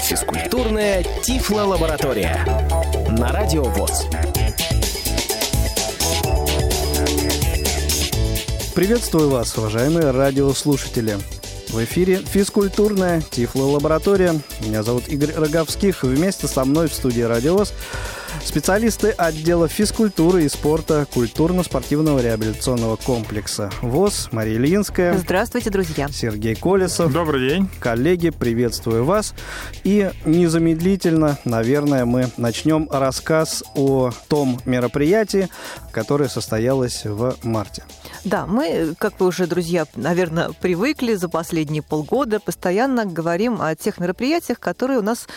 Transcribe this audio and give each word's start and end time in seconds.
Физкультурная 0.00 1.04
Тифло-лаборатория. 1.22 2.46
На 3.18 3.30
Радио 3.30 3.64
ВОЗ. 3.64 4.06
Приветствую 8.74 9.28
вас, 9.28 9.54
уважаемые 9.58 10.12
радиослушатели. 10.12 11.18
В 11.68 11.84
эфире 11.84 12.16
физкультурная 12.16 13.20
Тифло-лаборатория. 13.20 14.40
Меня 14.60 14.82
зовут 14.82 15.08
Игорь 15.08 15.34
Роговских. 15.34 16.04
Вместе 16.04 16.46
со 16.46 16.64
мной 16.64 16.88
в 16.88 16.94
студии 16.94 17.20
«Радиовоз» 17.20 17.74
Специалисты 18.42 19.10
отдела 19.10 19.68
физкультуры 19.68 20.44
и 20.44 20.48
спорта 20.48 21.06
культурно-спортивного 21.12 22.20
реабилитационного 22.20 22.96
комплекса 22.96 23.70
ВОЗ 23.82 24.28
Мария 24.32 24.56
Ильинская. 24.56 25.18
Здравствуйте, 25.18 25.70
друзья. 25.70 26.08
Сергей 26.08 26.54
Колесов. 26.54 27.12
Добрый 27.12 27.48
день. 27.48 27.68
Коллеги, 27.80 28.30
приветствую 28.30 29.04
вас. 29.04 29.34
И 29.84 30.10
незамедлительно, 30.24 31.38
наверное, 31.44 32.04
мы 32.04 32.30
начнем 32.36 32.88
рассказ 32.90 33.62
о 33.74 34.10
том 34.28 34.60
мероприятии, 34.64 35.48
которое 35.92 36.28
состоялось 36.28 37.04
в 37.04 37.36
марте. 37.42 37.84
Да, 38.24 38.46
мы, 38.46 38.94
как 38.98 39.20
вы 39.20 39.26
уже, 39.26 39.46
друзья, 39.46 39.84
наверное, 39.96 40.50
привыкли 40.60 41.14
за 41.14 41.28
последние 41.28 41.82
полгода, 41.82 42.40
постоянно 42.40 43.04
говорим 43.04 43.60
о 43.60 43.74
тех 43.76 43.98
мероприятиях, 43.98 44.58
которые 44.58 45.00
у 45.00 45.02
нас 45.02 45.28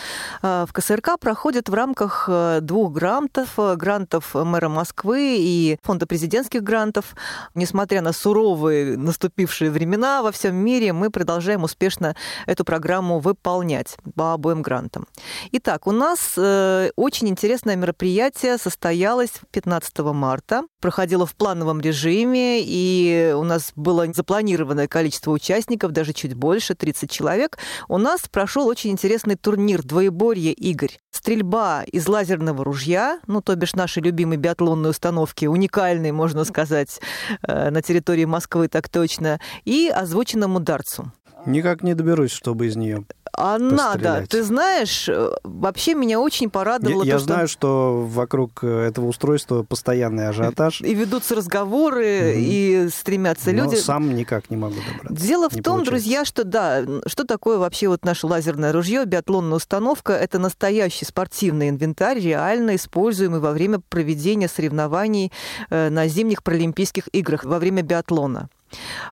э, 0.42 0.64
в 0.66 0.72
КСРК 0.72 1.18
проходят 1.20 1.68
в 1.68 1.74
рамках 1.74 2.24
э, 2.28 2.60
грантов, 2.88 3.58
э, 3.58 3.76
грантов 3.76 4.34
мэра 4.34 4.68
Москвы 4.68 5.36
и 5.38 5.78
фонда 5.82 6.06
президентских 6.06 6.62
грантов. 6.62 7.14
Несмотря 7.54 8.02
на 8.02 8.12
суровые 8.12 8.96
наступившие 8.96 9.70
времена 9.70 10.22
во 10.22 10.32
всем 10.32 10.56
мире, 10.56 10.92
мы 10.92 11.10
продолжаем 11.10 11.64
успешно 11.64 12.16
эту 12.46 12.64
программу 12.64 13.18
выполнять 13.18 13.96
по 14.14 14.32
обоим 14.34 14.62
грантам. 14.62 15.06
Итак, 15.52 15.86
у 15.86 15.92
нас 15.92 16.36
очень 16.36 17.28
интересное 17.28 17.76
мероприятие 17.76 18.58
состоялось 18.58 19.32
15 19.50 19.98
марта, 20.12 20.62
проходило 20.80 21.26
в 21.26 21.34
плановом 21.34 21.80
режиме, 21.80 22.60
и 22.62 23.32
у 23.36 23.44
нас 23.44 23.72
было 23.76 24.06
запланированное 24.12 24.88
количество 24.88 25.32
участников, 25.32 25.92
даже 25.92 26.12
чуть 26.12 26.34
больше, 26.34 26.74
30 26.74 27.10
человек. 27.10 27.58
У 27.88 27.98
нас 27.98 28.28
прошел 28.28 28.66
очень 28.66 28.90
интересный 28.90 29.36
турнир 29.36 29.82
«Двоеборье 29.82 30.52
Игорь». 30.52 30.98
Стрельба 31.10 31.82
из 31.84 32.06
лазерного 32.06 32.64
ружья, 32.64 32.77
ну, 33.26 33.40
то 33.40 33.54
бишь 33.56 33.74
наши 33.74 34.00
любимые 34.00 34.38
биатлонные 34.38 34.90
установки, 34.90 35.46
уникальные, 35.46 36.12
можно 36.12 36.44
сказать, 36.44 37.00
э, 37.46 37.70
на 37.70 37.82
территории 37.82 38.24
Москвы 38.24 38.68
так 38.68 38.88
точно, 38.88 39.40
и 39.64 39.88
озвученному 39.88 40.60
дарцу. 40.60 41.12
Никак 41.46 41.82
не 41.82 41.94
доберусь, 41.94 42.32
чтобы 42.32 42.66
из 42.66 42.76
нее 42.76 43.04
а 43.32 43.58
надо. 43.58 44.26
Ты 44.28 44.42
знаешь, 44.42 45.08
э, 45.08 45.30
вообще 45.44 45.94
меня 45.94 46.20
очень 46.20 46.50
порадовало. 46.50 47.02
Я, 47.02 47.14
то, 47.14 47.18
я 47.18 47.24
знаю, 47.24 47.48
что 47.48 48.06
вокруг 48.06 48.62
э, 48.62 48.86
этого 48.86 49.06
устройства 49.06 49.62
постоянный 49.62 50.28
ажиотаж. 50.28 50.80
И 50.88 50.94
ведутся 50.94 51.34
разговоры, 51.34 52.34
и 52.36 52.88
стремятся 52.92 53.52
Но 53.52 53.64
люди. 53.64 53.76
сам 53.76 54.14
никак 54.14 54.50
не 54.50 54.56
могу 54.56 54.76
добраться. 54.76 55.26
Дело 55.26 55.48
в 55.48 55.54
не 55.54 55.62
том, 55.62 55.76
получается. 55.76 55.90
друзья, 55.90 56.24
что 56.24 56.44
да, 56.44 56.82
что 57.06 57.24
такое 57.24 57.58
вообще 57.58 57.88
вот 57.88 58.04
наше 58.04 58.26
лазерное 58.26 58.72
ружье, 58.72 59.04
биатлонная 59.04 59.56
установка? 59.56 60.12
Это 60.12 60.38
настоящий 60.38 61.04
спортивный 61.04 61.68
инвентарь, 61.68 62.18
реально 62.20 62.76
используемый 62.76 63.40
во 63.40 63.52
время 63.52 63.80
проведения 63.88 64.48
соревнований 64.48 65.32
э, 65.70 65.90
на 65.90 66.06
зимних 66.08 66.42
паралимпийских 66.42 67.08
играх 67.12 67.44
во 67.44 67.58
время 67.58 67.82
биатлона. 67.82 68.48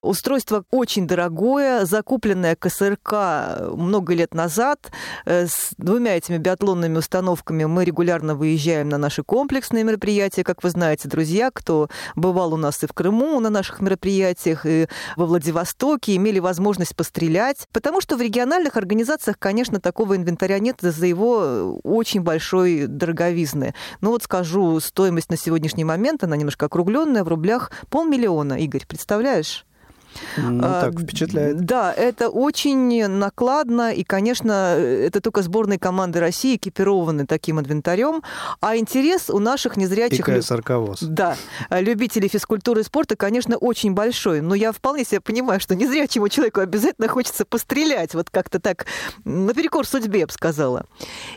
Устройство 0.01 0.63
очень 0.71 1.07
дорогое, 1.07 1.85
закупленное 1.85 2.55
КСРК 2.55 3.73
много 3.75 4.13
лет 4.13 4.33
назад. 4.33 4.91
Э, 5.25 5.47
с 5.47 5.71
двумя 5.77 6.17
этими 6.17 6.37
биатлонными 6.37 6.97
установками 6.97 7.65
мы 7.65 7.85
регулярно 7.85 8.35
выезжаем 8.35 8.89
на 8.89 8.97
наши 8.97 9.23
комплексные 9.23 9.83
мероприятия. 9.83 10.43
Как 10.43 10.63
вы 10.63 10.69
знаете, 10.69 11.07
друзья, 11.07 11.51
кто 11.51 11.89
бывал 12.15 12.53
у 12.53 12.57
нас 12.57 12.83
и 12.83 12.87
в 12.87 12.93
Крыму 12.93 13.39
на 13.39 13.49
наших 13.49 13.81
мероприятиях, 13.81 14.65
и 14.65 14.87
во 15.15 15.25
Владивостоке, 15.25 16.15
имели 16.15 16.39
возможность 16.39 16.95
пострелять. 16.95 17.67
Потому 17.71 18.01
что 18.01 18.17
в 18.17 18.21
региональных 18.21 18.77
организациях, 18.77 19.37
конечно, 19.39 19.79
такого 19.79 20.15
инвентаря 20.15 20.59
нет 20.59 20.83
из-за 20.83 21.05
его 21.05 21.79
очень 21.83 22.21
большой 22.21 22.87
дороговизны. 22.87 23.73
Ну 24.01 24.11
вот 24.11 24.23
скажу, 24.23 24.79
стоимость 24.79 25.29
на 25.29 25.37
сегодняшний 25.37 25.83
момент, 25.83 26.23
она 26.23 26.35
немножко 26.35 26.65
округленная, 26.67 27.23
в 27.23 27.27
рублях 27.27 27.71
полмиллиона, 27.89 28.53
Игорь, 28.53 28.85
представляешь? 28.87 29.56
Ну, 30.37 30.61
а, 30.63 30.81
так 30.81 30.99
впечатляет. 30.99 31.65
Да, 31.65 31.93
это 31.93 32.29
очень 32.29 33.07
накладно, 33.07 33.93
и, 33.93 34.03
конечно, 34.03 34.75
это 34.77 35.21
только 35.21 35.41
сборные 35.41 35.79
команды 35.79 36.19
России 36.19 36.55
экипированы 36.55 37.25
таким 37.25 37.59
инвентарем, 37.59 38.23
а 38.61 38.77
интерес 38.77 39.29
у 39.29 39.39
наших 39.39 39.77
незрячих... 39.77 40.27
И 40.27 40.39
КСРК 40.39 40.71
Да, 41.01 41.35
любителей 41.69 42.29
физкультуры 42.29 42.81
и 42.81 42.83
спорта, 42.83 43.15
конечно, 43.15 43.57
очень 43.57 43.93
большой, 43.93 44.41
но 44.41 44.55
я 44.55 44.71
вполне 44.71 45.03
себе 45.03 45.21
понимаю, 45.21 45.59
что 45.59 45.75
незрячему 45.75 46.29
человеку 46.29 46.61
обязательно 46.61 47.07
хочется 47.07 47.45
пострелять, 47.45 48.13
вот 48.13 48.29
как-то 48.29 48.59
так, 48.59 48.85
наперекор 49.25 49.85
судьбе, 49.85 50.21
я 50.21 50.27
бы 50.27 50.31
сказала. 50.31 50.85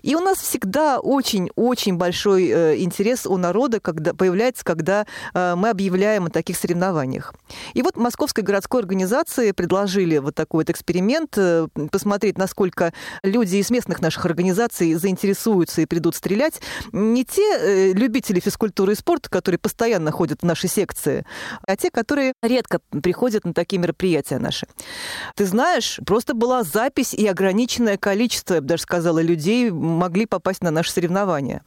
И 0.02 0.14
у 0.14 0.20
нас 0.20 0.38
всегда 0.38 1.00
очень-очень 1.00 1.97
большой 1.97 2.48
э, 2.48 2.78
интерес 2.78 3.26
у 3.26 3.36
народа 3.36 3.80
когда 3.80 4.14
появляется, 4.14 4.64
когда 4.64 5.06
э, 5.34 5.54
мы 5.56 5.70
объявляем 5.70 6.26
о 6.26 6.30
таких 6.30 6.56
соревнованиях. 6.56 7.34
И 7.74 7.82
вот 7.82 7.97
Московская 7.97 8.42
городская 8.42 8.69
городской 8.70 8.81
организации 8.81 9.53
предложили 9.53 10.19
вот 10.19 10.34
такой 10.34 10.60
вот 10.64 10.70
эксперимент, 10.70 11.36
э, 11.36 11.66
посмотреть, 11.91 12.38
насколько 12.38 12.92
люди 13.22 13.56
из 13.56 13.70
местных 13.70 14.00
наших 14.00 14.26
организаций 14.26 14.94
заинтересуются 14.94 15.82
и 15.82 15.86
придут 15.86 16.14
стрелять. 16.14 16.60
Не 16.92 17.25
те 17.25 17.42
э, 17.42 17.92
любители 17.92 18.41
физкультуры 18.41 18.92
и 18.92 18.97
спорта, 18.97 19.28
которые 19.28 19.59
постоянно 19.59 20.10
ходят 20.10 20.42
в 20.42 20.47
наши 20.47 20.69
секции, 20.69 21.25
а 21.66 21.76
те, 21.76 21.91
которые 21.91 22.32
редко 22.42 22.80
приходят 23.03 23.44
на 23.44 23.53
такие 23.53 23.78
мероприятия 23.78 24.38
наши. 24.38 24.66
Ты 25.34 25.47
знаешь, 25.47 26.00
просто 26.06 26.34
была 26.34 26.62
запись 26.62 27.14
и 27.14 27.26
ограниченное 27.26 27.97
количество, 27.97 28.54
я 28.54 28.60
бы 28.60 28.66
даже 28.66 28.82
сказала, 28.82 29.22
людей 29.22 29.70
могли 29.70 30.26
попасть 30.26 30.62
на 30.62 30.70
наши 30.70 30.92
соревнования. 30.92 31.62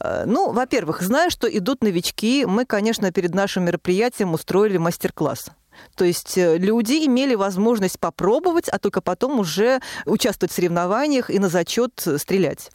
Э, 0.00 0.24
ну, 0.26 0.52
во-первых, 0.52 1.02
зная, 1.02 1.30
что 1.30 1.46
идут 1.46 1.82
новички, 1.82 2.44
мы, 2.46 2.64
конечно, 2.64 3.10
перед 3.12 3.34
нашим 3.34 3.64
мероприятием 3.64 4.34
устроили 4.34 4.78
мастер-класс. 4.78 5.50
То 5.94 6.04
есть 6.04 6.36
э, 6.38 6.58
люди 6.58 7.06
имели 7.06 7.34
возможность 7.34 7.98
попробовать, 7.98 8.68
а 8.68 8.78
только 8.78 9.00
потом 9.00 9.40
уже 9.40 9.80
участвовать 10.06 10.52
в 10.52 10.54
соревнованиях 10.54 11.30
и 11.30 11.38
на 11.38 11.48
зачет 11.48 12.06
стрелять. 12.16 12.70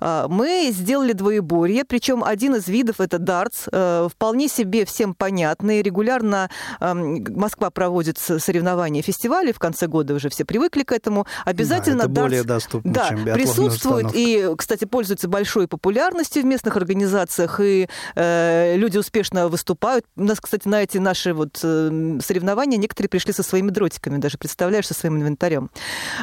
А, 0.00 0.28
мы 0.28 0.70
сделали 0.72 1.12
двоеборье, 1.12 1.84
причем 1.84 2.24
один 2.24 2.56
из 2.56 2.68
видов 2.68 3.00
это 3.00 3.18
дартс, 3.18 3.68
э, 3.70 4.08
вполне 4.10 4.48
себе 4.48 4.84
всем 4.84 5.14
понятный. 5.14 5.82
Регулярно 5.82 6.50
Москва 6.80 7.70
проводит 7.70 8.18
соревнования, 8.18 9.02
фестивали 9.02 9.52
в 9.52 9.58
конце 9.58 9.86
года 9.86 10.14
уже 10.14 10.28
все 10.28 10.44
привыкли 10.44 10.82
к 10.82 10.92
этому. 10.92 11.26
Обязательно 11.44 11.98
да, 11.98 12.04
это 12.04 12.12
дартс 12.12 12.30
более 12.30 12.44
доступно, 12.44 12.92
да, 12.92 13.08
чем 13.08 13.24
присутствует 13.24 14.06
установка. 14.06 14.18
и, 14.18 14.56
кстати, 14.56 14.84
пользуется 14.84 15.28
большой 15.28 15.68
популярностью 15.68 16.42
в 16.42 16.46
местных 16.46 16.76
организациях 16.76 17.60
и 17.60 17.88
э, 18.14 18.76
люди 18.76 18.98
успешно 18.98 19.48
выступают. 19.48 20.04
У 20.16 20.24
нас, 20.24 20.40
кстати, 20.40 20.68
на 20.68 20.82
эти 20.82 20.98
наши 20.98 21.32
вот 21.32 21.60
э, 21.62 22.18
соревнования 22.24 22.78
некоторые 22.78 23.08
пришли 23.08 23.32
со 23.32 23.42
своими 23.42 23.70
дротиками, 23.70 24.18
даже 24.18 24.38
представляешь, 24.38 24.86
со 24.86 24.94
своим 24.94 25.16
инвентарем. 25.16 25.70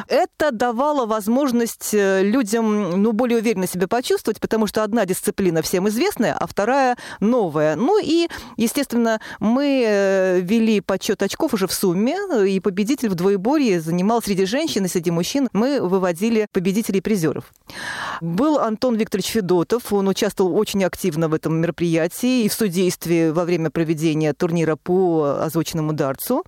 Это 0.08 0.50
давало 0.52 1.06
возможность 1.06 1.92
э, 1.92 2.22
людям, 2.22 3.02
ну, 3.02 3.12
более 3.18 3.38
уверенно 3.38 3.66
себя 3.66 3.86
почувствовать, 3.88 4.40
потому 4.40 4.66
что 4.66 4.82
одна 4.82 5.04
дисциплина 5.04 5.60
всем 5.60 5.88
известная, 5.88 6.32
а 6.32 6.46
вторая 6.46 6.96
новая. 7.20 7.76
Ну 7.76 8.00
и, 8.02 8.28
естественно, 8.56 9.20
мы 9.40 9.84
э, 9.86 10.40
вели 10.40 10.80
подсчет 10.80 11.22
очков 11.22 11.52
уже 11.52 11.66
в 11.66 11.72
сумме, 11.72 12.16
и 12.46 12.60
победитель 12.60 13.10
в 13.10 13.14
двоеборье 13.14 13.80
занимал 13.80 14.22
среди 14.22 14.46
женщин 14.46 14.86
и 14.86 14.88
среди 14.88 15.10
мужчин. 15.10 15.48
Мы 15.52 15.80
выводили 15.80 16.46
победителей 16.52 16.98
и 16.98 17.02
призеров. 17.02 17.52
Был 18.20 18.58
Антон 18.58 18.94
Викторович 18.94 19.30
Федотов, 19.30 19.92
он 19.92 20.08
участвовал 20.08 20.56
очень 20.56 20.84
активно 20.84 21.28
в 21.28 21.34
этом 21.34 21.56
мероприятии 21.56 22.44
и 22.44 22.48
в 22.48 22.54
судействе 22.54 23.32
во 23.32 23.44
время 23.44 23.70
проведения 23.70 24.32
турнира 24.32 24.76
по 24.76 25.40
озвученному 25.42 25.92
дарцу. 25.92 26.44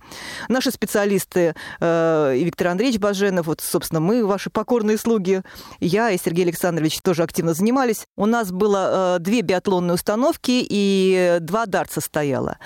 Наши 0.47 0.71
специалисты 0.71 1.53
э, 1.81 2.35
и 2.37 2.43
Виктор 2.43 2.67
Андреевич 2.67 2.99
Баженов, 2.99 3.47
вот, 3.47 3.59
собственно, 3.59 3.99
мы, 3.99 4.25
ваши 4.25 4.49
покорные 4.49 4.97
слуги, 4.97 5.41
я 5.81 6.11
и 6.11 6.17
Сергей 6.17 6.45
Александрович 6.51 6.99
тоже 7.01 7.23
активно 7.23 7.53
занимались. 7.53 8.05
У 8.17 8.25
нас 8.25 8.51
было 8.51 9.15
э, 9.17 9.19
две 9.19 9.41
биатлонные 9.41 9.95
установки 9.95 10.65
и 10.69 11.37
два 11.39 11.65
дартса 11.65 12.01
стояло. 12.01 12.57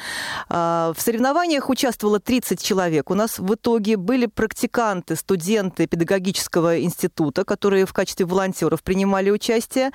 Э, 0.49 0.93
в 0.95 1.01
соревнованиях 1.01 1.69
участвовало 1.69 2.19
30 2.19 2.61
человек. 2.61 3.11
У 3.11 3.13
нас 3.13 3.39
в 3.39 3.53
итоге 3.53 3.97
были 3.97 4.25
практиканты, 4.25 5.15
студенты 5.15 5.87
педагогического 5.87 6.81
института, 6.81 7.45
которые 7.45 7.85
в 7.85 7.93
качестве 7.93 8.25
волонтеров 8.25 8.83
принимали 8.83 9.29
участие. 9.29 9.91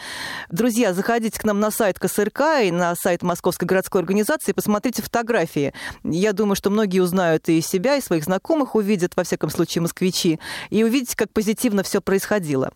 Друзья, 0.51 0.95
заходите 0.95 1.39
к 1.39 1.45
нам 1.45 1.61
на 1.61 1.71
сайт 1.71 1.99
КСРК 1.99 2.41
и 2.63 2.71
на 2.71 2.95
сайт 2.95 3.23
Московской 3.23 3.67
городской 3.67 4.01
организации, 4.01 4.53
посмотрите 4.53 5.03
фотографии. 5.03 5.73
Я 6.05 6.33
думаю, 6.33 6.57
что 6.57 6.71
многие 6.71 7.01
узнают 7.01 7.49
и 7.49 7.61
себя, 7.61 7.97
и 7.97 8.01
своих 8.01 8.25
знакомых 8.25 8.75
увидят, 8.75 9.17
во 9.17 9.25
всяком 9.25 9.51
случае, 9.51 9.83
москвичи, 9.83 10.39
и 10.71 10.85
увидите, 10.85 11.17
как 11.17 11.33
позитивно 11.33 11.83
все 11.83 12.01
происходило. 12.01 12.73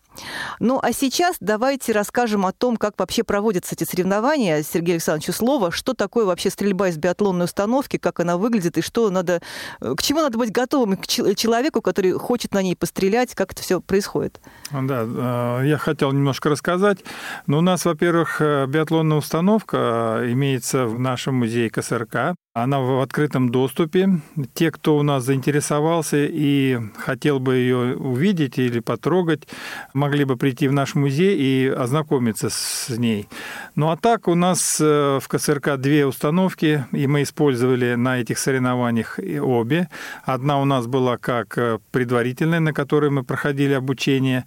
Ну, 0.59 0.79
а 0.81 0.91
сейчас 0.93 1.04
давайте 1.39 1.91
расскажем 1.91 2.45
о 2.45 2.51
том, 2.51 2.77
как 2.77 2.93
вообще 2.97 3.23
проводятся 3.23 3.75
эти 3.75 3.83
соревнования. 3.83 4.63
Сергей 4.63 4.93
Александрович, 4.93 5.35
слово, 5.35 5.71
что 5.71 5.93
такое 5.93 6.25
вообще 6.25 6.49
стрельба 6.49 6.89
из 6.89 6.97
биатлонной 6.97 7.45
установки, 7.45 7.97
как 7.97 8.19
она 8.19 8.37
выглядит, 8.37 8.77
и 8.77 8.81
что 8.81 9.09
надо, 9.09 9.41
к 9.79 10.01
чему 10.01 10.21
надо 10.21 10.37
быть 10.37 10.51
готовым 10.51 10.97
к 10.97 11.05
человеку, 11.05 11.81
который 11.81 12.13
хочет 12.13 12.53
на 12.53 12.61
ней 12.61 12.75
пострелять, 12.75 13.35
как 13.35 13.53
это 13.53 13.61
все 13.61 13.81
происходит. 13.81 14.39
Да, 14.71 15.61
э, 15.61 15.67
я 15.67 15.77
хотел 15.77 16.11
немножко 16.11 16.49
рассказать. 16.49 16.99
Но 17.47 17.59
у 17.59 17.61
нас, 17.61 17.85
во-первых, 17.85 18.41
э, 18.41 18.65
биатлонная 18.67 19.17
установка 19.17 20.21
э, 20.21 20.31
имеется 20.31 20.85
в 20.85 20.99
нашем 20.99 21.35
музее 21.35 21.69
КСРК. 21.69 22.35
Она 22.57 22.79
в 22.79 23.01
открытом 23.01 23.49
доступе. 23.49 24.21
Те, 24.53 24.71
кто 24.71 24.95
у 24.95 25.03
нас 25.03 25.25
заинтересовался 25.25 26.25
и 26.25 26.79
хотел 26.95 27.41
бы 27.41 27.55
ее 27.55 27.97
увидеть 27.97 28.57
или 28.57 28.79
потрогать, 28.79 29.45
могли 29.93 30.23
бы 30.23 30.37
прийти 30.37 30.69
в 30.69 30.71
наш 30.71 30.95
музей 30.95 31.37
и 31.37 31.67
ознакомиться 31.67 32.49
с 32.49 32.87
ней. 32.97 33.27
Ну 33.75 33.89
а 33.89 33.97
так 33.97 34.29
у 34.29 34.35
нас 34.35 34.79
в 34.79 35.23
КСРК 35.27 35.75
две 35.75 36.05
установки, 36.05 36.85
и 36.93 37.07
мы 37.07 37.23
использовали 37.23 37.95
на 37.95 38.21
этих 38.21 38.39
соревнованиях 38.39 39.19
обе. 39.41 39.89
Одна 40.23 40.61
у 40.61 40.63
нас 40.63 40.87
была 40.87 41.17
как 41.17 41.59
предварительная, 41.91 42.61
на 42.61 42.71
которой 42.71 43.09
мы 43.09 43.25
проходили 43.25 43.73
обучение, 43.73 44.45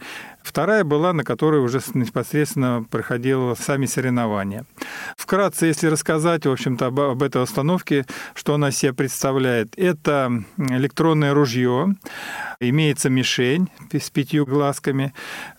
Вторая 0.48 0.82
была, 0.82 1.12
на 1.12 1.24
которой 1.24 1.60
уже 1.60 1.78
непосредственно 1.92 2.82
проходило 2.90 3.54
сами 3.54 3.84
соревнования. 3.84 4.64
Вкратце, 5.18 5.66
если 5.66 5.88
рассказать, 5.88 6.46
в 6.46 6.50
общем-то, 6.50 6.86
об, 6.86 6.98
об 7.00 7.22
этой 7.22 7.42
установке, 7.42 8.06
что 8.34 8.54
она 8.54 8.70
себе 8.70 8.94
представляет. 8.94 9.78
Это 9.78 10.42
электронное 10.56 11.34
ружье, 11.34 11.94
имеется 12.60 13.10
мишень 13.10 13.68
с 13.92 14.08
пятью 14.08 14.46
глазками. 14.46 15.12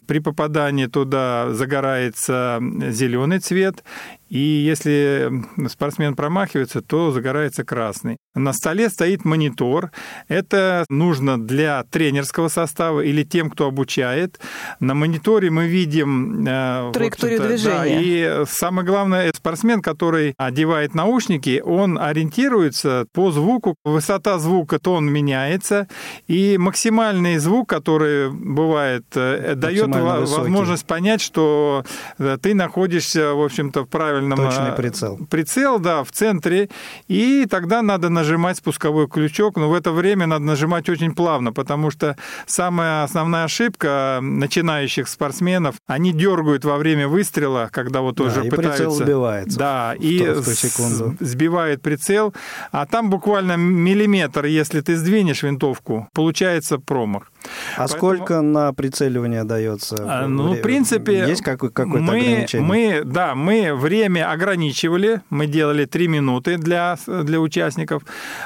При 0.09 0.17
попадании 0.17 0.87
туда 0.87 1.53
загорается 1.53 2.59
зеленый 2.89 3.37
цвет, 3.37 3.83
и 4.29 4.37
если 4.39 5.31
спортсмен 5.67 6.15
промахивается, 6.15 6.81
то 6.81 7.11
загорается 7.11 7.63
красный. 7.63 8.17
На 8.35 8.53
столе 8.53 8.89
стоит 8.89 9.25
монитор. 9.25 9.91
Это 10.27 10.85
нужно 10.89 11.39
для 11.39 11.83
тренерского 11.83 12.47
состава 12.47 13.01
или 13.01 13.23
тем, 13.23 13.49
кто 13.49 13.65
обучает. 13.65 14.39
На 14.79 14.93
мониторе 14.93 15.49
мы 15.49 15.67
видим... 15.67 16.45
Э, 16.47 16.91
Траекторию 16.93 17.41
движения. 17.41 17.75
Да, 17.75 17.85
и 17.87 18.45
самое 18.47 18.85
главное, 18.85 19.33
спортсмен, 19.35 19.81
который 19.81 20.35
одевает 20.37 20.93
наушники, 20.93 21.61
он 21.65 21.97
ориентируется 21.97 23.07
по 23.11 23.31
звуку. 23.31 23.75
Высота 23.83 24.37
звука, 24.37 24.77
то 24.77 24.93
он 24.93 25.11
меняется. 25.11 25.87
И 26.27 26.57
максимальный 26.59 27.39
звук, 27.39 27.67
который 27.67 28.29
бывает, 28.31 29.05
э, 29.15 29.55
дает 29.55 29.87
возможность 30.01 30.85
понять, 30.85 31.21
что 31.21 31.83
э, 32.17 32.37
ты 32.41 32.53
находишься, 32.53 33.33
в 33.33 33.43
общем-то, 33.43 33.83
в 33.83 33.87
правильном. 33.87 34.37
Точный 34.37 34.71
прицел. 34.73 35.19
Прицел, 35.29 35.79
да, 35.79 36.03
в 36.03 36.11
центре. 36.11 36.69
И 37.07 37.45
тогда 37.49 37.81
надо 37.81 38.09
нажимать 38.09 38.57
спусковой 38.57 39.07
крючок, 39.07 39.57
но 39.57 39.69
в 39.69 39.73
это 39.73 39.91
время 39.91 40.27
надо 40.27 40.45
нажимать 40.45 40.89
очень 40.89 41.13
плавно, 41.13 41.53
потому 41.53 41.91
что 41.91 42.15
самая 42.45 43.03
основная 43.03 43.45
ошибка 43.45 44.19
начинающих 44.21 45.07
спортсменов, 45.07 45.75
они 45.87 46.13
дергают 46.13 46.65
во 46.65 46.77
время 46.77 47.07
выстрела, 47.07 47.69
когда 47.71 48.01
вот 48.01 48.19
уже 48.19 48.41
да, 48.41 48.47
и 48.47 48.49
пытаются... 48.49 48.83
прицел 48.83 48.91
сбивается. 48.91 49.59
Да, 49.59 49.95
и 49.99 50.35
сбивает 51.19 51.81
прицел, 51.81 52.33
а 52.71 52.85
там 52.85 53.09
буквально 53.09 53.57
миллиметр, 53.57 54.45
если 54.45 54.81
ты 54.81 54.95
сдвинешь 54.95 55.43
винтовку, 55.43 56.07
получается 56.13 56.77
промах. 56.77 57.31
А 57.75 57.79
Поэтому... 57.79 57.97
сколько 57.97 58.41
на 58.41 58.73
прицеливание 58.73 59.43
дается? 59.43 59.95
А, 59.99 60.27
ну, 60.27 60.53
в 60.53 60.61
принципе, 60.61 61.27
есть 61.27 61.41
какое- 61.41 61.69
какое-то 61.69 62.03
мы, 62.03 62.19
ограничение? 62.19 62.67
Мы, 62.67 63.01
да, 63.05 63.35
мы 63.35 63.75
время 63.75 64.31
ограничивали, 64.31 65.21
мы 65.29 65.47
делали 65.47 65.85
3 65.85 66.07
минуты 66.07 66.57
для, 66.57 66.97
для 67.07 67.39
участников. 67.39 68.03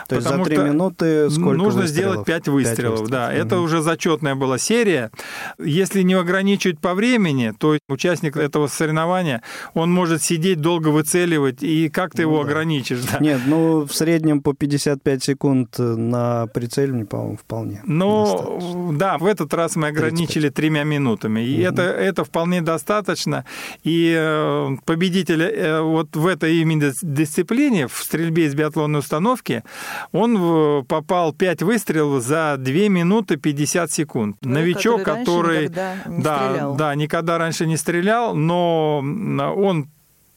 То 0.08 0.16
есть 0.16 0.28
за 0.28 0.38
3 0.38 0.58
минуты 0.58 1.30
сколько 1.30 1.58
Нужно 1.58 1.82
выстрелов? 1.82 1.90
сделать 1.90 2.26
5 2.26 2.48
выстрелов, 2.48 2.76
5 2.78 3.02
выстрелов. 3.02 3.10
да. 3.10 3.28
Угу. 3.28 3.36
Это 3.36 3.60
уже 3.60 3.82
зачетная 3.82 4.36
была 4.36 4.58
серия. 4.58 5.12
Если 5.60 6.02
не 6.02 6.14
ограничивать 6.14 6.80
по 6.80 6.94
времени, 6.94 7.54
то 7.58 7.78
участник 7.90 8.38
этого 8.38 8.68
соревнования, 8.68 9.42
он 9.74 9.92
может 9.92 10.22
сидеть 10.22 10.62
долго 10.62 10.90
выцеливать, 10.90 11.64
и 11.64 11.90
как 11.90 12.12
ты 12.12 12.24
ну, 12.24 12.30
его 12.30 12.44
да. 12.44 12.50
ограничишь? 12.50 13.02
Да? 13.12 13.20
Нет, 13.20 13.42
ну 13.46 13.86
в 13.86 13.94
среднем 13.94 14.42
по 14.42 14.54
55 14.54 15.24
секунд 15.24 15.76
на 15.78 16.48
прицеливание, 16.48 17.06
по-моему, 17.06 17.38
вполне. 17.38 17.82
Ну, 17.86 18.93
да, 18.98 19.18
в 19.18 19.26
этот 19.26 19.54
раз 19.54 19.76
мы 19.76 19.88
ограничили 19.88 20.50
35. 20.50 20.54
тремя 20.54 20.84
минутами. 20.84 21.42
И 21.42 21.60
угу. 21.60 21.74
это, 21.74 21.82
это 21.84 22.24
вполне 22.24 22.62
достаточно. 22.62 23.46
И 23.84 24.14
э, 24.16 24.78
победитель 24.86 25.42
э, 25.44 25.82
вот 25.82 26.16
в 26.16 26.28
этой 26.28 26.58
именно 26.58 26.94
дисциплине, 27.02 27.88
в 27.88 27.98
стрельбе 27.98 28.46
из 28.46 28.56
биатлонной 28.56 29.00
установки, 29.00 29.64
он 30.12 30.86
попал 30.86 31.34
5 31.34 31.64
выстрелов 31.64 32.24
за 32.24 32.56
2 32.58 32.74
минуты 32.90 33.38
50 33.38 33.92
секунд. 33.92 34.38
Ну, 34.42 34.54
Новичок, 34.54 35.04
который, 35.04 35.68
который 35.68 36.22
да, 36.22 36.74
да, 36.78 36.96
никогда 36.96 37.38
раньше 37.38 37.66
не 37.66 37.78
стрелял, 37.78 38.36
но 38.36 39.00
он 39.00 39.88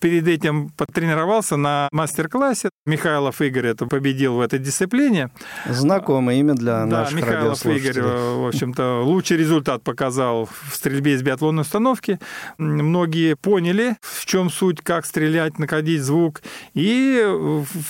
перед 0.07 0.29
этим 0.29 0.69
потренировался 0.69 1.57
на 1.57 1.89
мастер-классе. 1.91 2.71
Михайлов 2.87 3.41
Игорь 3.41 3.67
это 3.67 3.87
победил 3.87 4.35
в 4.35 4.41
этой 4.41 4.61
дисциплине. 4.61 5.31
Знакомое 5.69 6.37
имя 6.37 6.55
для 6.55 6.85
да, 6.85 7.01
наших 7.01 7.17
Михайлов 7.17 7.67
Игорь, 7.67 8.01
в 8.01 8.47
общем-то, 8.47 9.03
лучший 9.03 9.37
результат 9.37 9.83
показал 9.83 10.47
в 10.47 10.77
стрельбе 10.77 11.15
из 11.15 11.23
биатлонной 11.23 11.63
установки. 11.63 12.21
Многие 12.57 13.35
поняли, 13.35 13.97
в 14.01 14.27
чем 14.27 14.49
суть, 14.49 14.81
как 14.81 15.07
стрелять, 15.07 15.59
находить 15.59 16.03
звук. 16.03 16.43
И 16.75 17.21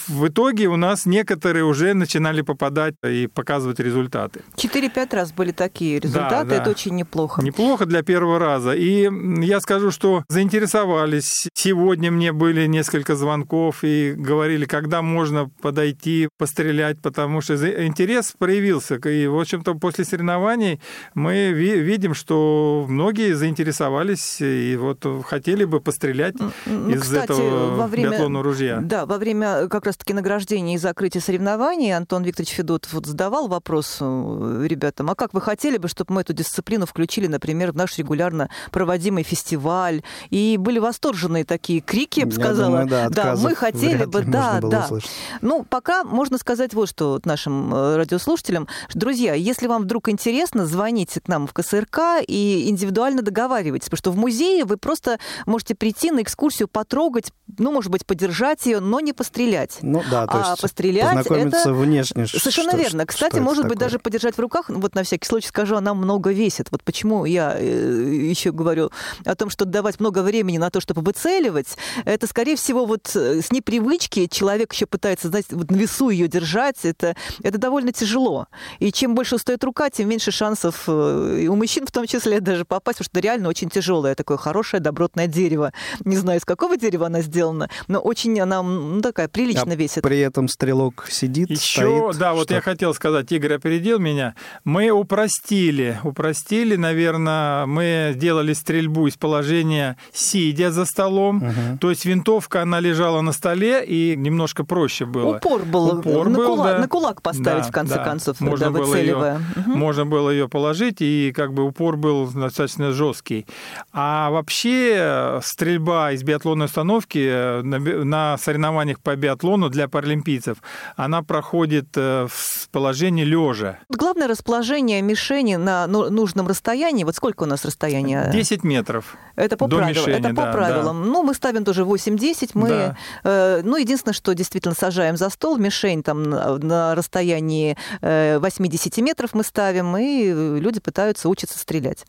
в 0.08 0.28
итоге 0.28 0.68
у 0.68 0.76
нас 0.76 1.04
некоторые 1.04 1.64
уже 1.64 1.92
начинали 1.92 2.40
попадать 2.40 2.94
и 3.04 3.26
показывать 3.26 3.78
результаты. 3.78 4.40
4-5 4.56 5.14
раз 5.14 5.32
были 5.32 5.52
такие 5.52 6.00
результаты, 6.00 6.46
да, 6.46 6.56
да. 6.56 6.62
это 6.62 6.70
очень 6.70 6.94
неплохо. 6.94 7.42
Неплохо 7.42 7.84
для 7.84 8.02
первого 8.02 8.38
раза. 8.38 8.72
И 8.72 9.10
я 9.44 9.60
скажу, 9.60 9.90
что 9.90 10.24
заинтересовались 10.30 11.46
сегодня 11.52 12.05
Сегодня 12.06 12.18
мне 12.18 12.32
были 12.32 12.66
несколько 12.66 13.16
звонков 13.16 13.82
и 13.82 14.14
говорили, 14.16 14.64
когда 14.64 15.02
можно 15.02 15.50
подойти, 15.60 16.28
пострелять, 16.38 17.00
потому 17.02 17.40
что 17.40 17.54
интерес 17.84 18.32
проявился. 18.38 18.94
И, 18.94 19.26
в 19.26 19.36
общем-то, 19.36 19.74
после 19.74 20.04
соревнований 20.04 20.80
мы 21.14 21.50
видим, 21.50 22.14
что 22.14 22.86
многие 22.88 23.34
заинтересовались 23.34 24.40
и 24.40 24.76
вот 24.76 25.04
хотели 25.24 25.64
бы 25.64 25.80
пострелять 25.80 26.36
ну, 26.64 26.90
из 26.90 27.02
кстати, 27.02 27.24
этого 27.24 27.74
во 27.74 27.86
время, 27.88 28.10
биатлонного 28.10 28.44
ружья. 28.44 28.78
Да, 28.80 29.04
во 29.04 29.18
время 29.18 29.66
как 29.66 29.86
раз-таки 29.86 30.14
награждения 30.14 30.76
и 30.76 30.78
закрытия 30.78 31.20
соревнований 31.20 31.90
Антон 31.92 32.22
Викторович 32.22 32.52
Федотов 32.52 32.92
вот 32.92 33.06
задавал 33.06 33.48
вопрос 33.48 33.98
э, 34.00 34.66
ребятам, 34.68 35.10
а 35.10 35.16
как 35.16 35.34
вы 35.34 35.40
хотели 35.40 35.76
бы, 35.76 35.88
чтобы 35.88 36.14
мы 36.14 36.20
эту 36.20 36.34
дисциплину 36.34 36.86
включили, 36.86 37.26
например, 37.26 37.72
в 37.72 37.74
наш 37.74 37.98
регулярно 37.98 38.48
проводимый 38.70 39.24
фестиваль? 39.24 40.02
И 40.30 40.56
были 40.56 40.78
восторженные 40.78 41.44
такие 41.44 41.80
крики, 41.86 42.20
я 42.20 42.26
бы 42.26 42.32
сказала. 42.32 42.80
Я 42.80 42.84
думаю, 42.84 42.88
да, 42.88 43.08
да, 43.08 43.36
мы 43.36 43.54
хотели 43.54 44.04
бы, 44.04 44.22
да, 44.22 44.60
да. 44.60 44.84
Услышать. 44.84 45.10
Ну, 45.40 45.64
пока 45.64 46.04
можно 46.04 46.38
сказать 46.38 46.74
вот 46.74 46.88
что 46.88 47.20
нашим 47.24 47.74
э, 47.74 47.96
радиослушателям. 47.96 48.68
Друзья, 48.92 49.34
если 49.34 49.66
вам 49.66 49.82
вдруг 49.82 50.08
интересно, 50.08 50.66
звоните 50.66 51.20
к 51.20 51.28
нам 51.28 51.46
в 51.46 51.52
КСРК 51.52 52.22
и 52.26 52.68
индивидуально 52.68 53.22
договаривайтесь, 53.22 53.88
потому 53.88 53.98
что 53.98 54.10
в 54.10 54.16
музее 54.16 54.64
вы 54.64 54.76
просто 54.76 55.18
можете 55.46 55.74
прийти 55.74 56.10
на 56.10 56.22
экскурсию, 56.22 56.68
потрогать, 56.68 57.32
ну, 57.58 57.72
может 57.72 57.90
быть, 57.90 58.04
поддержать 58.04 58.66
ее, 58.66 58.80
но 58.80 59.00
не 59.00 59.12
пострелять. 59.12 59.78
Ну, 59.82 60.02
да, 60.10 60.26
то 60.26 60.42
а 60.44 60.50
есть 60.50 60.62
пострелять 60.62 61.14
познакомиться 61.14 61.58
это... 61.58 61.74
внешне. 61.74 62.26
Совершенно 62.26 62.70
что, 62.70 62.78
верно. 62.78 63.06
Кстати, 63.06 63.34
что 63.34 63.42
может 63.42 63.64
быть, 63.64 63.74
такое? 63.74 63.86
даже 63.86 63.98
подержать 63.98 64.36
в 64.36 64.40
руках, 64.40 64.68
вот 64.68 64.94
на 64.94 65.02
всякий 65.02 65.26
случай 65.26 65.48
скажу, 65.48 65.76
она 65.76 65.94
много 65.94 66.32
весит. 66.32 66.68
Вот 66.70 66.82
почему 66.82 67.24
я 67.24 67.56
э, 67.58 67.64
еще 67.64 68.52
говорю 68.52 68.90
о 69.24 69.34
том, 69.34 69.50
что 69.50 69.64
давать 69.64 70.00
много 70.00 70.22
времени 70.22 70.58
на 70.58 70.70
то, 70.70 70.80
чтобы 70.80 71.02
выцеливать, 71.02 71.75
стрелять, 71.76 72.04
это, 72.04 72.26
скорее 72.26 72.56
всего, 72.56 72.86
вот 72.86 73.14
э, 73.14 73.40
с 73.42 73.50
непривычки 73.52 74.26
человек 74.26 74.72
еще 74.72 74.86
пытается, 74.86 75.28
знаете, 75.28 75.48
вот 75.52 75.70
на 75.70 75.76
весу 75.76 76.10
ее 76.10 76.28
держать, 76.28 76.84
это, 76.84 77.14
это 77.42 77.58
довольно 77.58 77.92
тяжело. 77.92 78.46
И 78.78 78.92
чем 78.92 79.14
больше 79.14 79.36
устает 79.36 79.62
рука, 79.64 79.90
тем 79.90 80.08
меньше 80.08 80.30
шансов 80.30 80.84
э, 80.86 81.40
и 81.42 81.48
у 81.48 81.56
мужчин 81.56 81.86
в 81.86 81.92
том 81.92 82.06
числе 82.06 82.40
даже 82.40 82.64
попасть, 82.64 82.98
потому 82.98 83.10
что 83.12 83.20
реально 83.20 83.48
очень 83.48 83.68
тяжелое, 83.68 84.14
такое 84.14 84.36
хорошее, 84.36 84.82
добротное 84.82 85.26
дерево. 85.26 85.72
Не 86.04 86.16
знаю, 86.16 86.40
из 86.40 86.44
какого 86.44 86.76
дерева 86.76 87.06
она 87.06 87.22
сделана, 87.22 87.68
но 87.88 87.98
очень 87.98 88.38
она 88.40 88.62
ну, 88.62 89.00
такая 89.00 89.28
прилично 89.28 89.72
а 89.72 89.76
весит. 89.76 90.02
При 90.02 90.20
этом 90.20 90.48
стрелок 90.48 91.06
сидит, 91.10 91.50
Еще, 91.50 91.82
стоит. 91.82 92.18
да, 92.18 92.34
вот 92.34 92.44
Что? 92.44 92.54
я 92.54 92.60
хотел 92.60 92.94
сказать, 92.94 93.30
Игорь 93.32 93.54
опередил 93.54 93.98
меня. 93.98 94.34
Мы 94.64 94.90
упростили, 94.90 95.98
упростили, 96.02 96.76
наверное, 96.76 97.66
мы 97.66 98.14
делали 98.16 98.52
стрельбу 98.52 99.06
из 99.06 99.16
положения 99.16 99.96
сидя 100.12 100.70
за 100.70 100.84
столом. 100.84 101.42
Мгм. 101.66 101.78
То 101.78 101.90
есть 101.90 102.04
винтовка, 102.04 102.62
она 102.62 102.80
лежала 102.80 103.20
на 103.20 103.32
столе, 103.32 103.84
и 103.84 104.16
немножко 104.16 104.64
проще 104.64 105.04
было. 105.06 105.36
Упор 105.36 105.64
был, 105.64 105.98
Упор 105.98 106.28
на, 106.28 106.38
был, 106.38 106.46
кулак, 106.56 106.72
да. 106.72 106.78
на 106.78 106.88
кулак 106.88 107.22
поставить, 107.22 107.62
Да, 107.62 107.68
в 107.68 107.72
конце 107.72 107.94
да. 107.96 108.04
концов, 108.04 108.40
Можно 108.40 108.66
да, 108.66 108.70
было 108.72 108.86
выцеливая. 108.86 109.40
Мгм. 109.56 109.78
Можно 109.78 110.06
было 110.06 110.30
ее 110.30 110.48
положить, 110.48 111.00
и 111.00 111.32
как 111.34 111.52
бы 111.52 111.64
упор 111.64 111.96
был 111.96 112.26
достаточно 112.28 112.92
жесткий. 112.92 113.46
А 113.92 114.30
вообще 114.30 114.94
э, 114.96 115.40
стрельба 115.42 116.12
из 116.12 116.22
биатлонной 116.22 116.66
установки 116.66 117.18
э, 117.18 117.62
на, 117.62 118.36
соревнованиях 118.38 119.00
по 119.00 119.16
биатлону 119.16 119.68
для 119.70 119.88
паралимпийцев, 119.88 120.58
она 120.96 121.22
проходит 121.22 121.86
э, 121.96 122.26
в 122.28 122.68
положении 122.70 123.24
лежа. 123.24 123.78
Главное 123.88 124.28
расположение 124.28 125.00
мишени 125.02 125.56
на 125.56 125.86
ну- 125.86 126.10
нужном 126.10 126.46
расстоянии. 126.46 127.04
Вот 127.04 127.16
сколько 127.16 127.44
у 127.44 127.46
нас 127.46 127.64
расстояние? 127.64 128.30
10 128.32 128.64
метров. 128.64 129.16
Это 129.36 129.56
по 129.56 129.66
До 129.68 129.76
правилам. 129.76 130.06
мишени, 130.06 130.18
это 130.26 130.28
по 130.34 130.42
да, 130.42 130.52
правилам. 130.52 131.08
Ну, 131.08 131.22
мы 131.22 131.34
ставим 131.34 131.55
тоже 131.64 131.82
8-10. 131.82 132.50
Мы, 132.54 132.68
Да. 132.68 132.96
э, 133.24 133.60
ну, 133.62 133.76
единственное, 133.76 134.14
что 134.14 134.34
действительно 134.34 134.74
сажаем 134.74 135.16
за 135.16 135.30
стол, 135.30 135.56
мишень 135.58 136.02
там 136.02 136.22
на, 136.22 136.58
на 136.58 136.94
расстоянии 136.94 137.76
э, 138.00 138.38
80 138.38 138.96
метров 138.98 139.34
мы 139.34 139.44
ставим, 139.44 139.96
и 139.96 140.58
люди 140.60 140.80
пытаются 140.80 141.28
учиться 141.28 141.58
стрелять. 141.58 142.04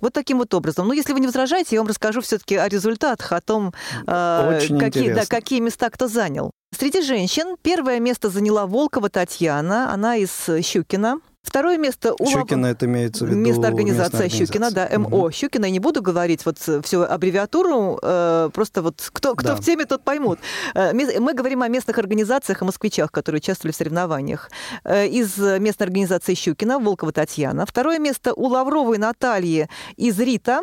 Вот 0.00 0.12
таким 0.12 0.38
вот 0.38 0.52
образом. 0.54 0.86
Ну, 0.88 0.92
если 0.92 1.12
вы 1.12 1.20
не 1.20 1.26
возражаете, 1.26 1.76
я 1.76 1.80
вам 1.80 1.88
расскажу 1.88 2.20
все-таки 2.20 2.56
о 2.56 2.68
результатах, 2.68 3.32
о 3.32 3.40
том, 3.40 3.72
э, 4.06 4.60
какие, 4.78 5.12
да, 5.12 5.26
какие 5.26 5.60
места 5.60 5.90
кто 5.90 6.08
занял. 6.08 6.50
Среди 6.78 7.02
женщин 7.02 7.56
первое 7.60 8.00
место 8.00 8.30
заняла 8.30 8.66
Волкова 8.66 9.10
Татьяна, 9.10 9.92
она 9.92 10.16
из 10.16 10.48
Щукина. 10.64 11.18
Второе 11.42 11.76
место 11.76 12.14
у 12.18 12.26
Щукина 12.26 12.66
это 12.66 12.86
имеется 12.86 13.24
в 13.24 13.28
виду 13.28 13.38
Местная 13.40 13.68
организация 13.70 14.22
местная 14.24 14.46
Щукина, 14.46 14.70
да. 14.70 14.88
МО 14.96 15.30
Щукина. 15.32 15.64
Я 15.66 15.70
не 15.72 15.80
буду 15.80 16.00
говорить 16.00 16.46
вот 16.46 16.58
всю 16.58 17.02
аббревиатуру, 17.02 17.98
э, 18.00 18.50
просто 18.52 18.80
вот 18.82 19.10
кто, 19.12 19.34
кто 19.34 19.48
Да. 19.48 19.56
в 19.56 19.60
теме, 19.60 19.84
тот 19.84 20.04
поймут. 20.04 20.38
Э, 20.74 20.92
Мы 20.94 21.34
говорим 21.34 21.62
о 21.62 21.68
местных 21.68 21.98
организациях 21.98 22.62
и 22.62 22.64
москвичах, 22.64 23.10
которые 23.10 23.40
участвовали 23.40 23.72
в 23.72 23.76
соревнованиях. 23.76 24.50
Э, 24.84 25.06
Из 25.08 25.36
местной 25.36 25.86
организации 25.86 26.34
Щукина 26.34 26.78
Волкова 26.78 27.12
Татьяна. 27.12 27.66
Второе 27.66 27.98
место 27.98 28.32
у 28.34 28.46
Лавровой 28.46 28.98
Натальи 28.98 29.68
из 29.96 30.18
РИТа. 30.20 30.60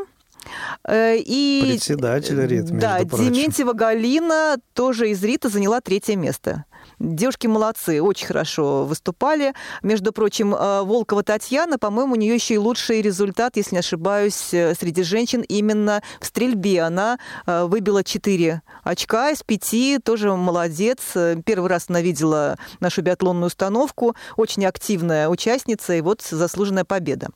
Э, 0.87 1.17
И, 1.17 1.61
Председатель 1.67 2.39
РИТ, 2.45 2.65
Да. 2.79 3.03
Дементьева 3.03 3.73
Галина 3.73 4.55
тоже 4.73 5.09
из 5.09 5.21
РИТа 5.23 5.49
заняла 5.49 5.81
третье 5.81 6.15
место. 6.15 6.63
Девушки 6.99 7.47
молодцы, 7.47 8.01
очень 8.01 8.27
хорошо 8.27 8.83
выступали. 8.83 9.53
Между 9.83 10.11
прочим, 10.11 10.53
э, 10.53 10.81
Волкова 10.83 11.23
Татьяна, 11.23 11.79
по-моему, 11.79 12.13
у 12.13 12.17
нее 12.17 12.35
еще 12.35 12.55
и 12.55 12.57
лучший 12.57 13.01
результат, 13.01 13.55
если 13.55 13.75
не 13.75 13.79
ошибаюсь, 13.79 14.53
э, 14.53 14.75
среди 14.77 15.03
женщин 15.03 15.41
именно 15.41 16.03
в 16.19 16.25
стрельбе. 16.25 16.81
Она 16.81 17.17
э, 17.45 17.63
выбила 17.63 18.03
4 18.03 18.61
очка 18.83 19.31
из 19.31 19.43
5, 19.43 20.03
тоже 20.03 20.35
молодец. 20.35 20.99
Первый 21.45 21.69
раз 21.69 21.85
она 21.87 22.01
видела 22.01 22.57
нашу 22.81 23.01
биатлонную 23.01 23.47
установку, 23.47 24.13
очень 24.35 24.65
активная 24.65 25.29
участница, 25.29 25.93
и 25.93 26.01
вот 26.01 26.21
заслуженная 26.21 26.83
победа. 26.83 27.29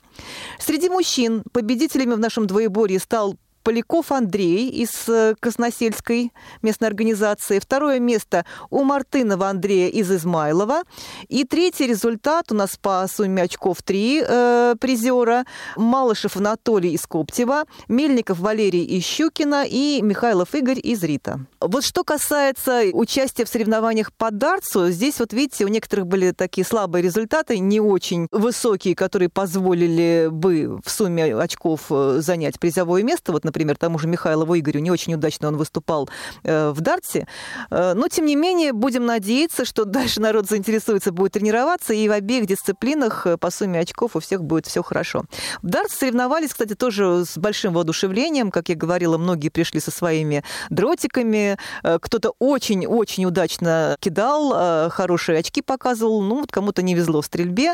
Среди 0.60 0.90
мужчин 0.90 1.44
победителями 1.54 2.16
в 2.16 2.20
нашем 2.20 2.48
двоеборье 2.48 3.00
стал 3.00 3.38
Поляков 3.64 4.12
Андрей 4.12 4.70
из 4.70 5.08
э, 5.08 5.36
Красносельской 5.40 6.34
местной 6.62 6.90
организации. 6.90 7.60
Второе 7.60 8.00
место 8.00 8.46
у 8.70 8.84
Мартынова 8.84 9.48
Андрея 9.48 9.90
из 9.90 10.12
Измайлова. 10.12 10.82
И 11.30 11.46
третий 11.46 11.88
результат 11.88 12.52
у 12.52 12.56
нас 12.56 12.78
по 12.80 13.06
сумме 13.08 13.44
очков 13.44 13.82
три 13.82 14.22
э, 14.26 14.76
призера. 14.80 15.46
Малышев 15.78 16.36
Анатолий 16.36 16.94
из 16.94 17.08
Коптева, 17.08 17.64
Мельников 17.88 18.40
Валерий 18.40 18.84
из 18.84 19.06
Щукина 19.06 19.66
и 19.66 20.02
Михайлов 20.02 20.54
Игорь 20.56 20.80
из 20.84 21.02
Рита. 21.04 21.40
Вот 21.62 21.86
что 21.86 22.04
касается 22.04 22.84
участия 22.92 23.46
в 23.46 23.50
соревнованиях 23.50 24.12
по 24.14 24.30
дартсу, 24.30 24.90
здесь 24.90 25.20
вот 25.20 25.32
видите, 25.32 25.64
у 25.66 25.70
некоторых 25.70 26.08
были 26.08 26.32
такие 26.32 26.66
слабые 26.66 27.02
результаты, 27.02 27.60
не 27.60 27.80
очень 27.80 28.28
высокие, 28.32 28.96
которые 28.96 29.30
позволили 29.30 30.28
бы 30.30 30.80
в 30.84 30.90
сумме 30.92 31.36
очков 31.36 31.86
э, 31.90 32.18
занять 32.20 32.60
призовое 32.60 33.04
место. 33.04 33.32
Вот, 33.32 33.46
например, 33.46 33.53
тому 33.84 34.00
же 34.00 34.08
Михайлову 34.08 34.58
Игорю 34.58 34.80
не 34.80 34.92
очень 34.92 35.14
удачно 35.14 35.50
он 35.50 35.58
выступал 35.58 36.10
э, 36.44 36.70
в 36.70 36.80
дартсе. 36.82 37.28
Э, 37.70 37.94
Но, 37.96 38.08
тем 38.08 38.26
не 38.26 38.36
менее, 38.36 38.72
будем 38.72 39.06
надеяться, 39.06 39.66
что 39.66 39.86
дальше 39.98 40.22
народ 40.22 40.48
заинтересуется, 40.48 41.12
будет 41.12 41.34
тренироваться, 41.34 41.94
и 41.94 42.08
в 42.08 42.12
обеих 42.12 42.46
дисциплинах 42.46 43.28
э, 43.28 43.38
по 43.38 43.52
сумме 43.52 43.80
очков 43.80 44.16
у 44.16 44.20
всех 44.20 44.44
будет 44.44 44.68
все 44.68 44.82
хорошо. 44.84 45.26
В 45.62 45.68
дартс 45.68 45.96
соревновались, 45.96 46.52
кстати, 46.52 46.76
тоже 46.76 47.26
с 47.26 47.38
большим 47.38 47.74
воодушевлением. 47.74 48.52
Как 48.52 48.70
я 48.70 48.76
говорила, 48.76 49.18
многие 49.18 49.50
пришли 49.50 49.80
со 49.80 49.92
своими 49.92 50.44
дротиками. 50.70 51.58
Кто-то 51.84 52.34
очень-очень 52.40 53.26
удачно 53.26 53.98
кидал, 54.00 54.90
хорошие 54.90 55.40
очки 55.40 55.62
показывал. 55.62 56.22
Ну, 56.22 56.42
вот 56.42 56.52
кому-то 56.52 56.82
не 56.82 56.96
везло 56.96 57.22
в 57.22 57.26
стрельбе. 57.26 57.74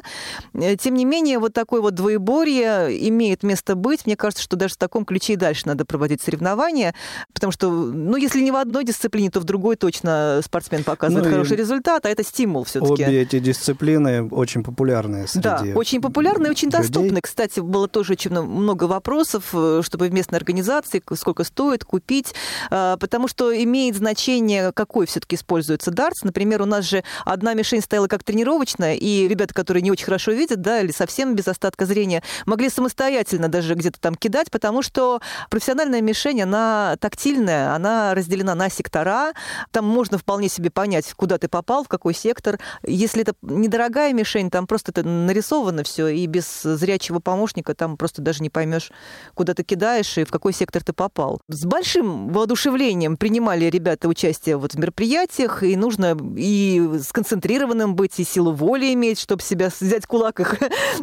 Тем 0.80 0.96
не 0.96 1.06
менее, 1.06 1.40
вот 1.40 1.54
такое 1.54 1.82
вот 1.82 1.94
двоеборье 1.94 2.88
имеет 3.10 3.44
место 3.44 3.76
быть. 3.76 4.06
Мне 4.06 4.16
кажется, 4.16 4.44
что 4.44 4.56
даже 4.56 4.76
в 4.76 4.78
таком 4.78 5.06
ключе 5.06 5.34
и 5.34 5.36
дальше 5.36 5.68
надо 5.70 5.86
проводить 5.86 6.22
соревнования, 6.22 6.94
потому 7.34 7.52
что, 7.52 7.70
ну, 7.70 8.18
если 8.18 8.42
не 8.42 8.52
в 8.52 8.56
одной 8.56 8.84
дисциплине, 8.84 9.30
то 9.30 9.40
в 9.40 9.44
другой 9.44 9.76
точно 9.76 10.42
спортсмен 10.44 10.84
показывает 10.84 11.26
Ну 11.26 11.32
хороший 11.32 11.58
результат, 11.58 12.06
а 12.06 12.10
это 12.10 12.24
стимул 12.24 12.64
все-таки. 12.64 13.04
Обе 13.04 13.22
эти 13.22 13.40
дисциплины 13.40 14.28
очень 14.28 14.64
популярные 14.64 15.28
среди 15.28 15.44
Да, 15.44 15.64
очень 15.76 16.02
популярны 16.02 16.48
и 16.48 16.50
очень 16.50 16.68
людей. 16.68 16.82
доступны. 16.82 17.22
Кстати, 17.22 17.60
было 17.60 17.88
тоже 17.88 18.14
очень 18.14 18.32
много 18.32 18.86
вопросов, 18.86 19.50
э, 19.54 19.82
чтобы 19.84 20.08
в 20.08 20.14
местной 20.14 20.38
организации, 20.38 21.02
сколько 21.16 21.44
стоит 21.44 21.84
купить, 21.84 22.34
э, 22.72 22.98
потому 23.00 23.28
что 23.28 23.52
имеет 23.64 23.96
значение, 23.96 24.72
какой 24.74 25.06
все-таки 25.06 25.36
используется 25.36 25.92
дартс. 25.92 26.24
Например, 26.24 26.62
у 26.62 26.66
нас 26.66 26.86
же 26.86 27.04
одна 27.26 27.54
мишень 27.54 27.82
стояла 27.82 28.08
как 28.08 28.24
тренировочная, 28.24 28.96
и 28.96 29.28
ребята, 29.28 29.54
которые 29.54 29.82
не 29.84 29.92
очень 29.92 30.06
хорошо 30.06 30.32
видят, 30.32 30.62
да, 30.62 30.82
или 30.82 30.92
совсем 30.92 31.36
без 31.36 31.48
остатка 31.48 31.86
зрения, 31.86 32.24
могли 32.46 32.70
самостоятельно 32.70 33.48
даже 33.48 33.76
где-то 33.76 34.00
там 34.00 34.16
кидать, 34.16 34.52
потому 34.52 34.82
что 34.82 35.22
профессиональная 35.60 36.00
мишень, 36.00 36.42
она 36.42 36.96
тактильная, 37.02 37.76
она 37.76 38.16
разделена 38.16 38.56
на 38.56 38.70
сектора, 38.70 39.34
там 39.72 39.84
можно 39.84 40.18
вполне 40.18 40.48
себе 40.48 40.70
понять, 40.72 41.14
куда 41.18 41.38
ты 41.38 41.50
попал, 41.50 41.84
в 41.84 41.90
какой 41.90 42.14
сектор. 42.14 42.60
Если 42.82 43.24
это 43.24 43.34
недорогая 43.42 44.14
мишень, 44.14 44.50
там 44.50 44.68
просто 44.68 44.92
это 44.92 45.04
нарисовано 45.04 45.84
все, 45.84 46.08
и 46.08 46.26
без 46.28 46.62
зрячего 46.62 47.20
помощника 47.20 47.76
там 47.76 47.98
просто 47.98 48.22
даже 48.22 48.42
не 48.42 48.50
поймешь, 48.50 48.90
куда 49.34 49.54
ты 49.54 49.64
кидаешь 49.64 50.18
и 50.18 50.24
в 50.24 50.32
какой 50.32 50.54
сектор 50.54 50.82
ты 50.82 50.94
попал. 50.94 51.42
С 51.50 51.66
большим 51.66 52.30
воодушевлением 52.30 53.18
принимали 53.18 53.66
ребята 53.66 54.08
участие 54.08 54.56
вот 54.56 54.76
в 54.76 54.80
мероприятиях, 54.80 55.62
и 55.64 55.76
нужно 55.76 56.18
и 56.38 57.00
сконцентрированным 57.06 57.96
быть, 57.96 58.18
и 58.18 58.24
силу 58.24 58.54
воли 58.54 58.94
иметь, 58.94 59.20
чтобы 59.20 59.42
себя 59.42 59.70
взять 59.78 60.06
в 60.06 60.08
кулак 60.08 60.40
их, 60.40 60.56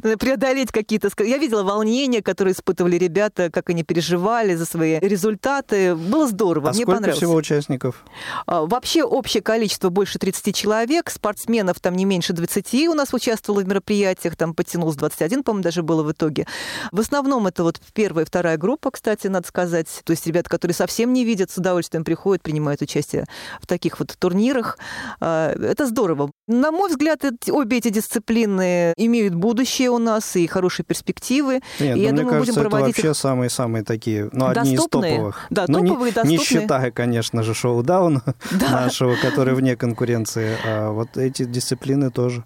преодолеть 0.18 0.72
какие-то... 0.72 1.10
Я 1.22 1.36
видела 1.36 1.62
волнения, 1.62 2.22
которые 2.22 2.54
испытывали 2.54 2.96
ребята, 2.96 3.50
как 3.50 3.68
они 3.68 3.82
переживали 3.82 4.45
за 4.54 4.66
свои 4.66 4.98
результаты. 5.00 5.94
Было 5.94 6.26
здорово, 6.28 6.70
А 6.70 6.72
мне 6.72 6.82
сколько 6.82 6.96
понравилось. 6.96 7.18
всего 7.18 7.34
участников? 7.34 8.04
А, 8.46 8.64
Вообще 8.66 9.02
общее 9.02 9.42
количество 9.42 9.88
больше 9.90 10.18
30 10.18 10.54
человек, 10.54 11.10
спортсменов 11.10 11.80
там 11.80 11.94
не 11.94 12.04
меньше 12.04 12.32
20 12.32 12.88
у 12.88 12.94
нас 12.94 13.12
участвовало 13.12 13.62
в 13.62 13.68
мероприятиях, 13.68 14.36
там 14.36 14.54
подтянулось 14.54 14.96
21, 14.96 15.42
по-моему, 15.42 15.62
даже 15.62 15.82
было 15.82 16.02
в 16.02 16.12
итоге. 16.12 16.46
В 16.92 17.00
основном 17.00 17.46
это 17.46 17.62
вот 17.62 17.80
первая 17.94 18.24
и 18.24 18.28
вторая 18.28 18.56
группа, 18.56 18.90
кстати, 18.90 19.26
надо 19.26 19.46
сказать. 19.48 19.88
То 20.04 20.12
есть 20.12 20.26
ребята, 20.26 20.48
которые 20.50 20.74
совсем 20.74 21.12
не 21.12 21.24
видят, 21.24 21.50
с 21.50 21.58
удовольствием 21.58 22.04
приходят, 22.04 22.42
принимают 22.42 22.82
участие 22.82 23.26
в 23.60 23.66
таких 23.66 23.98
вот 23.98 24.14
турнирах. 24.18 24.78
А, 25.20 25.52
Это 25.52 25.86
здорово. 25.86 26.30
На 26.46 26.70
мой 26.70 26.90
взгляд, 26.90 27.22
обе 27.50 27.78
эти 27.78 27.88
дисциплины 27.88 28.92
имеют 28.96 29.34
будущее 29.34 29.90
у 29.90 29.98
нас 29.98 30.36
и 30.36 30.46
хорошие 30.46 30.84
перспективы. 30.84 31.60
Нет, 31.80 31.96
И 31.96 32.00
ну, 32.00 32.02
я 32.02 32.10
думаю, 32.10 32.28
кажется, 32.28 32.38
будем 32.38 32.52
это 32.52 32.70
проводить 32.70 32.96
вообще 32.96 33.10
их 33.10 33.16
самые-самые 33.16 33.84
такие, 33.84 34.28
ну, 34.36 34.46
одни 34.46 34.72
из 34.74 34.76
Доступные. 34.76 35.12
топовых. 35.16 35.46
Да, 35.50 35.64
Ну, 35.68 35.78
не- 35.80 35.88
топовые, 35.88 36.10
Не 36.10 36.14
доступные. 36.14 36.38
считая, 36.44 36.90
конечно 36.90 37.42
же, 37.42 37.54
шоу-даун 37.54 38.22
Да. 38.52 38.70
нашего, 38.70 39.16
который 39.16 39.54
вне 39.54 39.76
конкуренции, 39.76 40.56
а 40.66 40.90
вот 40.92 41.16
эти 41.16 41.44
дисциплины 41.44 42.10
тоже 42.10 42.44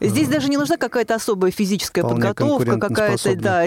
Здесь 0.00 0.28
даже 0.28 0.48
не 0.48 0.56
нужна 0.56 0.76
какая-то 0.76 1.14
особая 1.14 1.50
физическая 1.50 2.04
подготовка, 2.04 2.78
какая-то 2.78 3.36
да, 3.36 3.64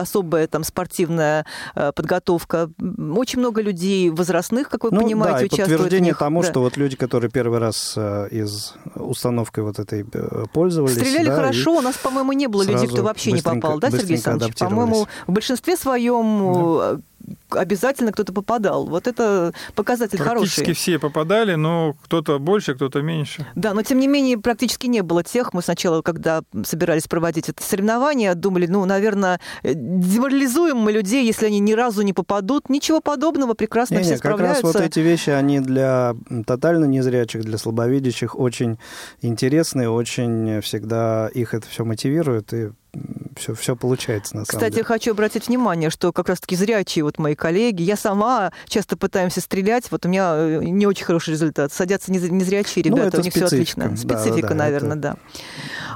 особая 0.00 0.46
там 0.46 0.64
спортивная 0.64 1.46
э, 1.74 1.92
подготовка. 1.92 2.70
Очень 3.16 3.40
много 3.40 3.62
людей 3.62 4.10
возрастных, 4.10 4.68
как 4.68 4.84
вы 4.84 4.90
ну, 4.92 5.02
понимаете, 5.02 5.38
да, 5.38 5.42
и 5.42 5.46
участвуют 5.46 5.70
подтверждение 5.70 6.12
в 6.12 6.16
них. 6.16 6.18
тому, 6.18 6.42
да. 6.42 6.48
что 6.48 6.60
вот 6.60 6.76
люди, 6.76 6.96
которые 6.96 7.30
первый 7.30 7.58
раз 7.58 7.94
э, 7.96 8.28
из 8.30 8.74
установкой 8.94 9.64
вот 9.64 9.78
этой 9.78 10.04
э, 10.12 10.44
пользовались. 10.52 10.94
Стреляли 10.94 11.26
да, 11.26 11.36
хорошо. 11.36 11.76
У 11.76 11.80
нас, 11.80 11.96
по-моему, 11.96 12.32
не 12.32 12.46
было 12.46 12.62
людей, 12.62 12.88
кто 12.88 13.02
вообще 13.02 13.32
не 13.32 13.42
попал, 13.42 13.78
да, 13.78 13.90
Сергей 13.90 14.16
Александрович? 14.16 14.56
По-моему, 14.58 15.06
в 15.26 15.32
большинстве 15.32 15.76
своем 15.76 16.96
да 16.96 17.00
обязательно 17.56 18.12
кто-то 18.12 18.32
попадал. 18.32 18.86
Вот 18.86 19.06
это 19.06 19.52
показатель 19.74 20.18
практически 20.18 20.28
хороший. 20.28 20.54
Практически 20.56 20.80
все 20.80 20.98
попадали, 20.98 21.54
но 21.54 21.94
кто-то 22.04 22.38
больше, 22.38 22.74
кто-то 22.74 23.02
меньше. 23.02 23.46
Да, 23.54 23.74
но 23.74 23.82
тем 23.82 23.98
не 23.98 24.08
менее 24.08 24.38
практически 24.38 24.86
не 24.86 25.02
было 25.02 25.22
тех. 25.22 25.52
Мы 25.54 25.62
сначала, 25.62 26.02
когда 26.02 26.42
собирались 26.64 27.08
проводить 27.08 27.48
это 27.48 27.62
соревнование, 27.62 28.34
думали, 28.34 28.66
ну, 28.66 28.84
наверное, 28.84 29.40
деморализуем 29.62 30.76
мы 30.76 30.92
людей, 30.92 31.26
если 31.26 31.46
они 31.46 31.60
ни 31.60 31.72
разу 31.72 32.02
не 32.02 32.12
попадут. 32.12 32.68
Ничего 32.68 33.00
подобного, 33.00 33.54
прекрасно 33.54 33.96
не, 33.96 34.02
все 34.02 34.12
не, 34.12 34.18
справляются. 34.18 34.62
Как 34.62 34.74
раз 34.74 34.74
вот 34.74 34.82
эти 34.82 35.00
вещи, 35.00 35.30
они 35.30 35.60
для 35.60 36.14
тотально 36.46 36.84
незрячих, 36.84 37.42
для 37.42 37.58
слабовидящих 37.58 38.38
очень 38.38 38.78
интересные, 39.22 39.90
очень 39.90 40.60
всегда 40.60 41.28
их 41.28 41.54
это 41.54 41.66
все 41.68 41.84
мотивирует 41.84 42.52
и 42.52 42.70
все, 43.36 43.54
все 43.54 43.76
получается 43.76 44.36
на 44.36 44.42
Кстати, 44.42 44.58
самом 44.58 44.72
деле. 44.72 44.84
хочу 44.84 45.10
обратить 45.12 45.48
внимание, 45.48 45.90
что 45.90 46.12
как 46.12 46.28
раз-таки 46.28 46.56
зрячие 46.56 47.04
вот 47.04 47.18
мои 47.18 47.34
коллеги, 47.34 47.82
я 47.82 47.96
сама 47.96 48.52
часто 48.66 48.96
пытаемся 48.96 49.40
стрелять, 49.40 49.90
вот 49.90 50.06
у 50.06 50.08
меня 50.08 50.34
э, 50.36 50.64
не 50.64 50.86
очень 50.86 51.04
хороший 51.04 51.30
результат. 51.30 51.72
Садятся 51.72 52.12
незрячие 52.12 52.84
ну, 52.88 52.96
ребята, 52.96 53.18
ну, 53.18 53.20
у 53.20 53.24
них 53.24 53.34
все 53.34 53.44
отлично. 53.44 53.96
Специфика, 53.96 54.48
да, 54.48 54.48
да, 54.48 54.54
наверное, 54.54 54.92
это... 54.92 55.00
да. 55.00 55.16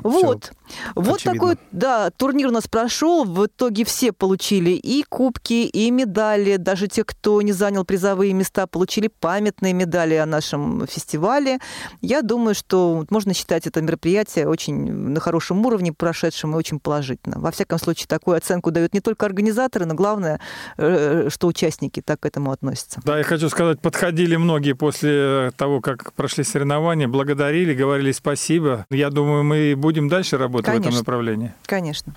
Вот. 0.03 0.53
Вот 0.95 1.17
очевидно. 1.17 1.33
такой, 1.33 1.57
да, 1.73 2.11
турнир 2.11 2.49
у 2.49 2.51
нас 2.51 2.67
прошел. 2.69 3.25
В 3.25 3.47
итоге 3.47 3.85
все 3.85 4.13
получили 4.13 4.71
и 4.71 5.05
кубки, 5.09 5.67
и 5.67 5.91
медали. 5.91 6.57
Даже 6.57 6.89
те, 6.89 7.05
кто 7.05 7.43
не 7.43 7.53
занял 7.53 7.85
призовые 7.85 8.33
места, 8.33 8.67
получили 8.67 9.09
памятные 9.09 9.73
медали 9.73 10.15
о 10.15 10.27
нашем 10.27 10.87
фестивале. 10.87 11.59
Я 12.01 12.23
думаю, 12.23 12.55
что 12.55 13.05
можно 13.11 13.35
считать 13.35 13.67
это 13.67 13.83
мероприятие 13.83 14.49
очень 14.49 14.93
на 14.93 15.21
хорошем 15.21 15.65
уровне, 15.67 15.93
прошедшем 15.93 16.55
и 16.55 16.57
очень 16.57 16.81
положительно. 16.81 17.39
Во 17.41 17.51
всяком 17.51 17.79
случае, 17.79 18.07
такую 18.07 18.37
оценку 18.37 18.71
дают 18.71 18.95
не 18.95 19.01
только 19.01 19.27
организаторы, 19.27 19.87
но 19.87 19.95
главное, 19.95 20.41
э, 20.77 21.29
что 21.31 21.47
участники 21.47 22.01
так 22.01 22.21
к 22.21 22.27
этому 22.27 22.53
относятся. 22.53 23.01
Да, 23.05 23.19
я 23.19 23.25
хочу 23.25 23.49
сказать, 23.49 23.81
подходили 23.81 24.37
многие 24.37 24.75
после 24.75 25.53
того, 25.57 25.81
как 25.81 26.13
прошли 26.15 26.45
соревнования, 26.45 27.09
благодарили, 27.09 27.75
говорили 27.75 28.13
спасибо. 28.13 28.87
Я 28.91 29.11
думаю, 29.11 29.45
мы 29.45 29.75
будем 29.77 29.90
дальше 30.09 30.39
работать 30.39 30.67
Конечно. 30.67 30.91
в 30.91 30.95
этом 30.95 30.99
направлении. 30.99 31.55
Конечно. 31.67 32.15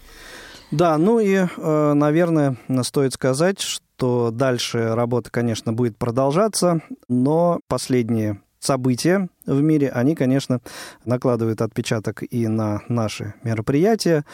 Да, 0.72 0.98
ну 0.98 1.20
и, 1.20 1.36
э, 1.36 1.94
наверное, 1.94 2.58
стоит 2.82 3.14
сказать, 3.14 3.60
что 3.62 4.32
дальше 4.32 4.96
работа, 4.96 5.30
конечно, 5.30 5.72
будет 5.72 5.98
продолжаться, 5.98 6.82
но 7.08 7.60
последние 7.68 8.40
события 8.60 9.28
в 9.46 9.62
мире, 9.62 9.90
они, 9.90 10.16
конечно, 10.16 10.62
накладывают 11.06 11.62
отпечаток 11.62 12.24
и 12.28 12.48
на 12.48 12.82
наши 12.88 13.36
мероприятия. 13.44 14.26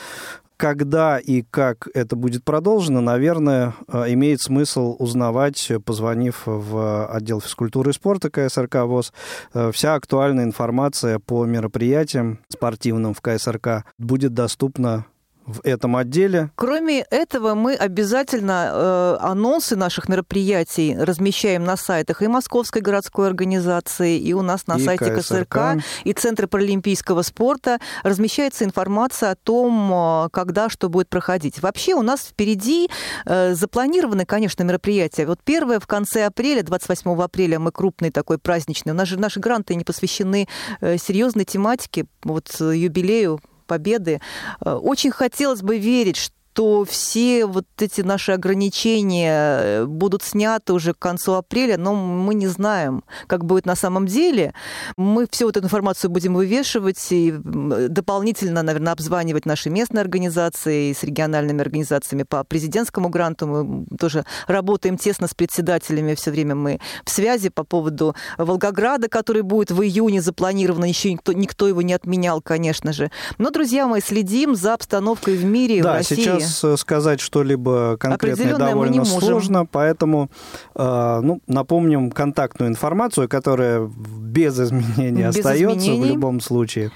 Когда 0.59 1.19
и 1.19 1.41
как 1.41 1.87
это 1.93 2.17
будет 2.17 2.43
продолжено, 2.43 2.99
наверное, 2.99 3.75
э, 3.87 4.11
имеет 4.11 4.41
смысл 4.41 4.93
узнавать, 4.99 5.71
позвонив 5.85 6.41
в 6.45 7.07
отдел 7.07 7.39
физкультуры 7.39 7.91
и 7.91 7.93
спорта 7.93 8.29
КСРК 8.29 8.83
ВОЗ. 8.83 9.13
Э, 9.53 9.71
вся 9.71 9.95
актуальная 9.95 10.43
информация 10.43 11.19
по 11.19 11.45
мероприятиям 11.45 12.39
спортивным 12.49 13.13
в 13.13 13.21
КСРК 13.21 13.85
будет 13.97 14.33
доступна 14.33 15.05
в 15.49 15.61
этом 15.63 15.95
отделе. 15.95 16.51
Кроме 16.55 17.01
этого, 17.09 17.55
мы 17.55 17.73
обязательно 17.73 18.71
э, 18.71 19.17
анонсы 19.19 19.75
наших 19.75 20.07
мероприятий 20.07 20.95
размещаем 20.97 21.63
на 21.63 21.75
сайтах 21.75 22.21
и 22.21 22.27
Московской 22.27 22.81
городской 22.81 23.27
организации, 23.27 24.17
и 24.19 24.33
у 24.33 24.41
нас 24.41 24.67
на 24.67 24.77
и 24.77 24.85
сайте 24.85 25.11
КСРК, 25.11 25.49
КСРК, 25.49 25.83
и 26.03 26.13
Центра 26.13 26.47
паралимпийского 26.47 27.23
спорта 27.23 27.79
размещается 28.03 28.63
информация 28.63 29.31
о 29.31 29.35
том, 29.35 29.91
э, 29.91 30.29
когда 30.31 30.69
что 30.69 30.89
будет 30.89 31.09
проходить. 31.09 31.61
Вообще 31.61 31.95
у 31.95 32.01
нас 32.01 32.21
впереди 32.21 32.89
э, 33.25 33.53
запланированы, 33.55 34.25
конечно, 34.25 34.63
мероприятия. 34.63 35.25
Вот 35.25 35.39
первое 35.43 35.79
в 35.79 35.87
конце 35.87 36.25
апреля, 36.25 36.61
28 36.63 37.21
апреля, 37.21 37.59
мы 37.59 37.71
крупный 37.71 38.11
такой 38.11 38.37
праздничный. 38.37 38.93
У 38.93 38.95
нас 38.95 39.07
же 39.07 39.19
наши 39.19 39.39
гранты 39.39 39.75
не 39.75 39.83
посвящены 39.83 40.47
э, 40.81 40.97
серьезной 40.97 41.45
тематике, 41.45 42.05
вот 42.23 42.55
э, 42.59 42.75
юбилею 42.75 43.39
победы. 43.69 44.19
Э, 44.65 44.73
очень 44.73 45.11
хотелось 45.11 45.61
бы 45.61 45.77
верить, 45.77 46.17
что 46.17 46.38
что 46.59 46.83
все 46.83 47.45
вот 47.45 47.65
эти 47.77 48.01
наши 48.01 48.33
ограничения 48.33 49.59
э, 49.61 49.85
будут 49.85 50.23
сняты 50.23 50.73
уже 50.73 50.93
к 50.93 50.99
концу 50.99 51.35
апреля, 51.35 51.77
но 51.77 51.95
мы 51.95 52.33
не 52.33 52.47
знаем, 52.47 53.05
как 53.27 53.45
будет 53.45 53.65
на 53.65 53.77
самом 53.77 54.05
деле. 54.05 54.53
Мы 54.97 55.25
всю 55.31 55.45
вот 55.45 55.55
эту 55.55 55.67
информацию 55.67 56.11
будем 56.11 56.33
вывешивать 56.33 56.99
и 57.11 57.33
дополнительно, 57.33 58.61
наверное, 58.61 58.91
обзванивать 58.91 59.45
наши 59.45 59.69
местные 59.69 60.01
организации 60.01 60.91
с 60.91 61.01
региональными 61.01 61.61
организациями 61.61 62.23
по 62.23 62.43
президентскому 62.43 63.07
гранту. 63.07 63.47
Мы 63.47 63.85
тоже 63.97 64.25
работаем 64.47 64.97
тесно 64.97 65.29
с 65.29 65.33
председателями, 65.33 66.13
все 66.13 66.29
время 66.29 66.55
мы 66.55 66.81
в 67.05 67.09
связи 67.09 67.47
по 67.47 67.63
поводу 67.63 68.17
Волгограда, 68.37 69.07
который 69.07 69.43
будет 69.43 69.71
в 69.71 69.81
июне 69.81 70.21
запланирован, 70.21 70.83
еще 70.83 71.13
никто, 71.13 71.31
никто 71.31 71.69
его 71.69 71.81
не 71.81 71.93
отменял, 71.93 72.41
конечно 72.41 72.91
же. 72.91 73.11
Но, 73.37 73.49
друзья 73.49 73.87
мои, 73.87 74.01
следим 74.01 74.55
за 74.55 74.73
обстановкой 74.73 75.37
в 75.37 75.45
мире, 75.45 75.81
да, 75.81 75.93
в 75.93 75.95
России. 75.95 76.15
Сейчас 76.15 76.48
Э, 76.63 76.77
сказать 76.77 77.19
что-либо 77.19 77.97
конкретное 77.97 78.55
довольно 78.55 79.05
сложно, 79.05 79.65
поэтому 79.65 80.29
э, 80.75 81.19
ну, 81.23 81.41
напомним 81.47 82.11
контактную 82.11 82.69
информацию, 82.69 83.27
которая 83.29 83.89
без 84.19 84.59
изменений 84.59 85.23
без 85.23 85.37
остается 85.37 85.77
изменений. 85.77 86.01
в 86.01 86.05
любом 86.05 86.39
случае. 86.41 86.91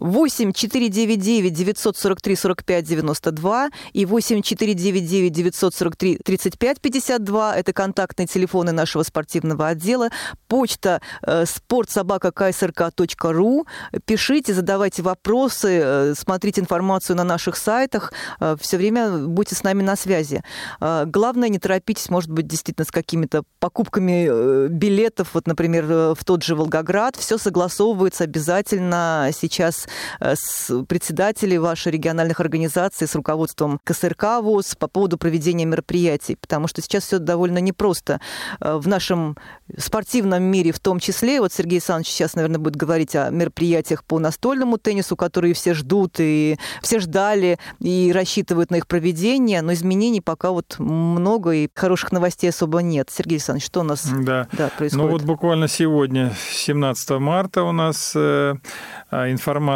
8 0.00 0.52
499 0.52 1.52
943 1.52 2.36
45 2.36 2.84
92 2.84 3.70
и 3.92 4.06
8 4.06 4.42
499 4.42 5.32
943 5.32 6.18
35 6.24 6.80
52. 6.80 7.56
Это 7.56 7.72
контактные 7.72 8.26
телефоны 8.26 8.72
нашего 8.72 9.02
спортивного 9.02 9.68
отдела. 9.68 10.08
Почта 10.48 11.00
э, 11.22 11.44
спортсобака.ксрк.ру. 11.46 13.66
Пишите, 14.06 14.54
задавайте 14.54 15.02
вопросы, 15.02 15.80
э, 15.82 16.14
смотрите 16.16 16.62
информацию 16.62 17.16
на 17.16 17.24
наших 17.24 17.56
сайтах. 17.56 18.14
Э, 18.40 18.56
все 18.60 18.78
время 18.78 19.26
будьте 19.26 19.54
с 19.54 19.62
нами 19.62 19.82
на 19.82 19.96
связи. 19.96 20.42
Э, 20.80 21.04
главное, 21.06 21.50
не 21.50 21.58
торопитесь, 21.58 22.08
может 22.08 22.30
быть, 22.30 22.46
действительно 22.46 22.86
с 22.86 22.90
какими-то 22.90 23.42
покупками 23.58 24.68
билетов, 24.68 25.34
вот, 25.34 25.46
например, 25.46 26.14
в 26.14 26.24
тот 26.24 26.42
же 26.42 26.56
Волгоград. 26.56 27.16
Все 27.16 27.36
согласовывается 27.38 28.24
обязательно 28.24 29.30
сейчас 29.32 29.89
с 30.20 30.84
председателей 30.84 31.58
ваших 31.58 31.92
региональных 31.92 32.40
организаций, 32.40 33.06
с 33.06 33.14
руководством 33.14 33.80
КСРК 33.84 34.40
ВОЗ 34.42 34.74
по 34.76 34.88
поводу 34.88 35.18
проведения 35.18 35.64
мероприятий, 35.64 36.36
потому 36.36 36.66
что 36.68 36.82
сейчас 36.82 37.04
все 37.04 37.18
довольно 37.18 37.58
непросто 37.58 38.20
э, 38.60 38.76
в 38.76 38.88
нашем 38.88 39.36
спортивном 39.76 40.42
мире 40.42 40.72
в 40.72 40.80
том 40.80 41.00
числе. 41.00 41.40
Вот 41.40 41.52
Сергей 41.52 41.76
Александрович 41.76 42.08
сейчас, 42.08 42.34
наверное, 42.34 42.58
будет 42.58 42.76
говорить 42.76 43.14
о 43.16 43.30
мероприятиях 43.30 44.04
по 44.04 44.18
настольному 44.18 44.78
теннису, 44.78 45.16
которые 45.16 45.54
все 45.54 45.74
ждут 45.74 46.16
и 46.18 46.58
все 46.82 46.98
ждали 46.98 47.58
и 47.80 48.12
рассчитывают 48.14 48.70
на 48.70 48.76
их 48.76 48.86
проведение, 48.86 49.62
но 49.62 49.72
изменений 49.72 50.20
пока 50.20 50.50
вот 50.50 50.76
много 50.78 51.52
и 51.52 51.68
хороших 51.74 52.12
новостей 52.12 52.50
особо 52.50 52.82
нет. 52.82 53.08
Сергей 53.10 53.36
Александрович, 53.36 53.66
что 53.66 53.80
у 53.80 53.84
нас 53.84 54.06
да. 54.06 54.48
Да, 54.52 54.68
происходит? 54.76 55.06
Ну 55.06 55.10
вот 55.10 55.22
буквально 55.22 55.68
сегодня, 55.68 56.32
17 56.50 57.10
марта, 57.20 57.62
у 57.62 57.72
нас 57.72 58.12
э, 58.14 58.54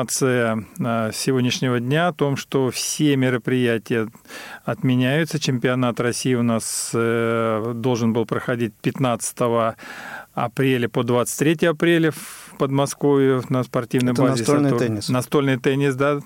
информация 0.05 1.13
сегодняшнего 1.13 1.81
дня 1.81 2.09
о 2.09 2.13
том, 2.13 2.37
что 2.37 2.71
все 2.71 3.17
мероприятия 3.17 4.09
отменяются. 4.65 5.39
Чемпионат 5.39 6.01
России 6.01 6.35
у 6.35 6.43
нас 6.43 6.91
э, 6.95 7.73
должен 7.75 8.13
был 8.13 8.27
проходить 8.27 8.75
15 8.83 9.37
апреля 10.35 10.89
по 10.89 11.03
23 11.03 11.69
апреля 11.69 12.11
в 12.11 12.55
Подмосковье 12.59 13.43
на 13.49 13.63
спортивной 13.65 14.13
Это 14.13 14.23
базе. 14.23 14.41
Настольный 14.41 14.71
Сатурн. 14.71 14.87
теннис. 14.87 15.09
Настольный 15.09 15.59
теннис, 15.59 15.95
да, 15.97 16.21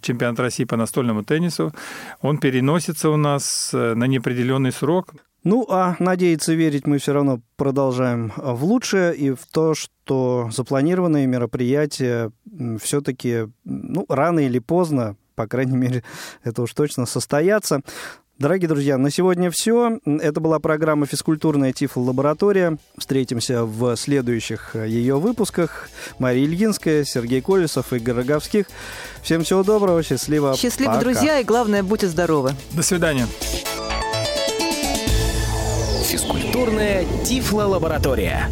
чемпионат 0.00 0.40
России 0.40 0.64
по 0.64 0.76
настольному 0.76 1.22
теннису. 1.24 1.72
Он 2.20 2.38
переносится 2.38 3.10
у 3.10 3.16
нас 3.16 3.70
э, 3.72 3.94
на 3.94 4.04
неопределенный 4.04 4.72
срок. 4.72 5.14
Ну, 5.44 5.66
а 5.68 5.96
надеяться 5.98 6.52
верить 6.54 6.86
мы 6.86 6.98
все 6.98 7.12
равно 7.12 7.40
продолжаем 7.56 8.32
в 8.36 8.64
лучшее 8.64 9.14
и 9.14 9.30
в 9.30 9.46
то, 9.50 9.74
что 9.74 10.50
запланированные 10.52 11.26
мероприятия 11.26 12.32
все-таки 12.80 13.48
ну, 13.64 14.04
рано 14.08 14.40
или 14.40 14.58
поздно, 14.58 15.16
по 15.34 15.46
крайней 15.46 15.76
мере, 15.76 16.02
это 16.42 16.62
уж 16.62 16.74
точно 16.74 17.06
состоятся. 17.06 17.82
Дорогие 18.38 18.68
друзья, 18.68 18.98
на 18.98 19.10
сегодня 19.10 19.50
все. 19.50 19.98
Это 20.04 20.38
была 20.38 20.60
программа 20.60 21.06
«Физкультурная 21.06 21.72
Тифл-лаборатория». 21.72 22.78
Встретимся 22.96 23.64
в 23.64 23.96
следующих 23.96 24.76
э, 24.76 24.86
ее 24.86 25.18
выпусках. 25.18 25.88
Мария 26.20 26.46
Ильинская, 26.46 27.04
Сергей 27.04 27.40
Колесов, 27.40 27.92
Игорь 27.92 28.14
Роговских. 28.14 28.66
Всем 29.24 29.42
всего 29.42 29.64
доброго, 29.64 30.04
счастливо. 30.04 30.54
Счастливо, 30.54 30.90
Пока. 30.90 31.00
друзья, 31.00 31.40
и 31.40 31.44
главное, 31.44 31.82
будьте 31.82 32.06
здоровы. 32.06 32.52
До 32.74 32.82
свидания. 32.84 33.26
Физкультурная 36.58 37.04
Тифло-лаборатория. 37.24 38.50